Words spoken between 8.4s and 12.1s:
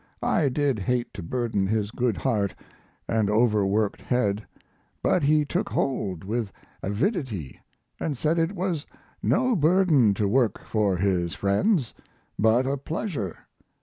was no burden to work for his friends,